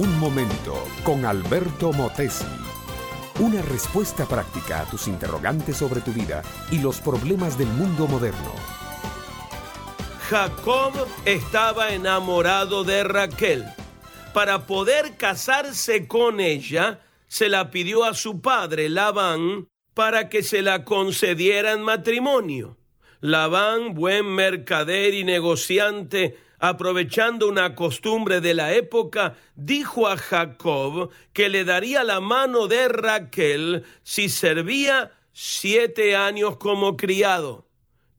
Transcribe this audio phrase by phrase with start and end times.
[0.00, 2.46] Un momento con Alberto Motesi.
[3.38, 8.54] Una respuesta práctica a tus interrogantes sobre tu vida y los problemas del mundo moderno.
[10.30, 10.94] Jacob
[11.26, 13.66] estaba enamorado de Raquel.
[14.32, 20.62] Para poder casarse con ella, se la pidió a su padre, Labán, para que se
[20.62, 22.79] la concediera en matrimonio.
[23.20, 31.48] Labán, buen mercader y negociante, aprovechando una costumbre de la época, dijo a Jacob que
[31.48, 37.66] le daría la mano de Raquel si servía siete años como criado.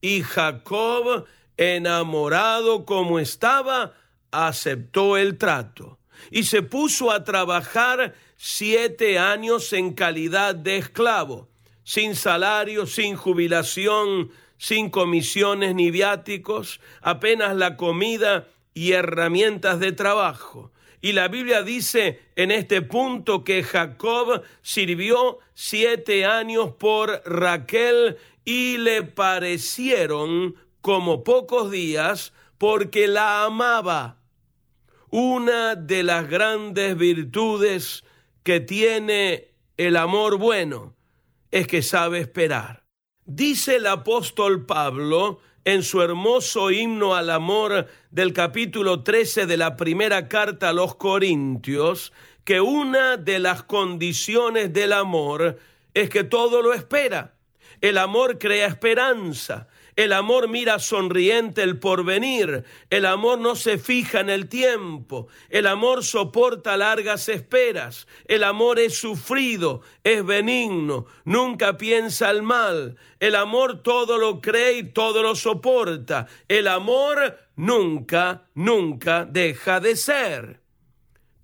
[0.00, 3.94] Y Jacob, enamorado como estaba,
[4.30, 5.98] aceptó el trato
[6.30, 11.48] y se puso a trabajar siete años en calidad de esclavo,
[11.84, 14.30] sin salario, sin jubilación,
[14.60, 20.70] sin comisiones ni viáticos, apenas la comida y herramientas de trabajo.
[21.00, 28.76] Y la Biblia dice en este punto que Jacob sirvió siete años por Raquel y
[28.76, 34.18] le parecieron como pocos días porque la amaba.
[35.08, 38.04] Una de las grandes virtudes
[38.42, 40.94] que tiene el amor bueno
[41.50, 42.79] es que sabe esperar.
[43.32, 49.76] Dice el apóstol Pablo en su hermoso himno al amor del capítulo 13 de la
[49.76, 55.60] primera carta a los Corintios, que una de las condiciones del amor
[55.94, 57.36] es que todo lo espera.
[57.80, 59.68] El amor crea esperanza,
[60.00, 62.64] el amor mira sonriente el porvenir.
[62.88, 65.28] El amor no se fija en el tiempo.
[65.50, 68.06] El amor soporta largas esperas.
[68.24, 72.96] El amor es sufrido, es benigno, nunca piensa el mal.
[73.18, 76.28] El amor todo lo cree y todo lo soporta.
[76.48, 80.60] El amor nunca, nunca deja de ser.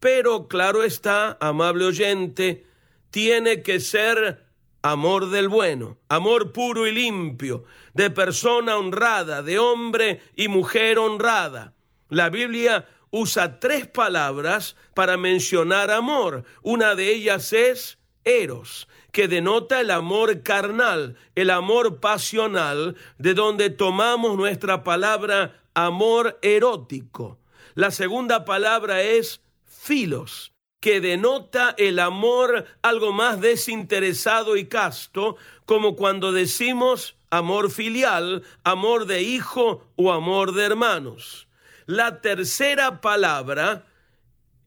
[0.00, 2.64] Pero claro está, amable oyente,
[3.10, 4.45] tiene que ser
[4.90, 7.64] amor del bueno, amor puro y limpio,
[7.94, 11.74] de persona honrada, de hombre y mujer honrada.
[12.08, 16.44] La Biblia usa tres palabras para mencionar amor.
[16.62, 23.70] Una de ellas es eros, que denota el amor carnal, el amor pasional, de donde
[23.70, 27.38] tomamos nuestra palabra amor erótico.
[27.74, 30.52] La segunda palabra es filos,
[30.86, 39.06] que denota el amor algo más desinteresado y casto, como cuando decimos amor filial, amor
[39.06, 41.48] de hijo o amor de hermanos.
[41.86, 43.84] La tercera palabra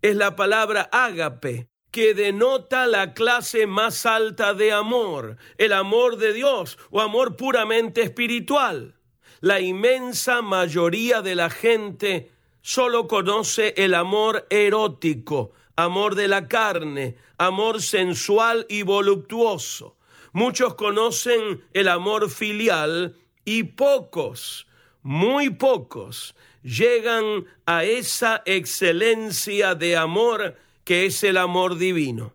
[0.01, 6.33] es la palabra ágape, que denota la clase más alta de amor, el amor de
[6.33, 8.93] Dios o amor puramente espiritual.
[9.39, 15.53] La inmensa mayoría de la gente solo conoce el amor erótico,
[15.83, 19.97] amor de la carne, amor sensual y voluptuoso.
[20.33, 24.67] Muchos conocen el amor filial y pocos,
[25.01, 32.33] muy pocos, llegan a esa excelencia de amor que es el amor divino.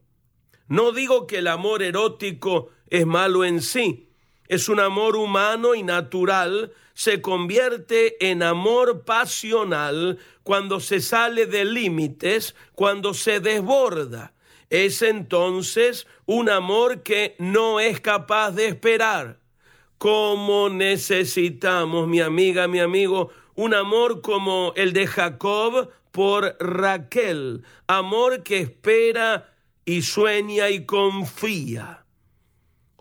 [0.67, 4.09] No digo que el amor erótico es malo en sí,
[4.49, 11.65] es un amor humano y natural, se convierte en amor pasional cuando se sale de
[11.65, 14.33] límites, cuando se desborda.
[14.71, 19.39] Es entonces un amor que no es capaz de esperar.
[19.99, 27.63] ¿Cómo necesitamos, mi amiga, mi amigo, un amor como el de Jacob por Raquel?
[27.87, 32.04] Amor que espera y sueña y confía.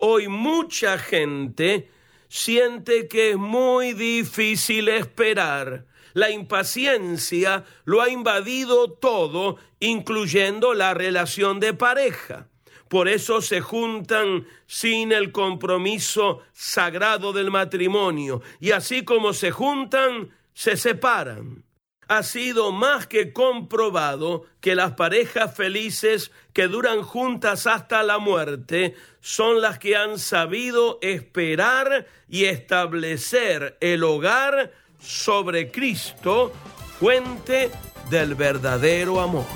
[0.06, 1.90] Hoy mucha gente
[2.28, 5.86] siente que es muy difícil esperar.
[6.12, 12.48] La impaciencia lo ha invadido todo, incluyendo la relación de pareja.
[12.88, 18.42] Por eso se juntan sin el compromiso sagrado del matrimonio.
[18.60, 21.64] Y así como se juntan, se separan
[22.08, 28.94] ha sido más que comprobado que las parejas felices que duran juntas hasta la muerte
[29.20, 36.52] son las que han sabido esperar y establecer el hogar sobre Cristo,
[36.98, 37.70] fuente
[38.10, 39.46] del verdadero amor.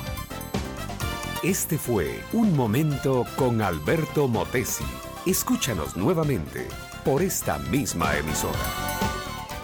[1.42, 4.84] Este fue Un Momento con Alberto Motesi.
[5.24, 6.66] Escúchanos nuevamente
[7.04, 8.97] por esta misma emisora.